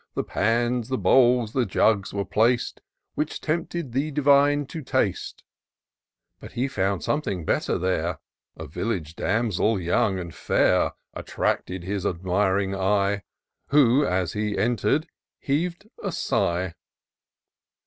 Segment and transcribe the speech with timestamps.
[0.15, 2.81] The pans, the bowls, the jugs were plac'd.
[3.13, 5.43] Which tempted the Divine to taste;
[6.39, 8.17] But he found something better there:
[8.57, 11.79] A village damsel, young and fair, IN SEARCH OF THE PICTURESQUE.
[11.81, 13.21] 205 Attracted his admiring eye:
[13.67, 16.73] Who, as he enter'd, heaved a sigh.